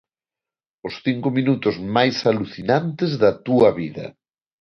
[0.87, 4.05] Os cinco minutos máis alucinantes da túa vida.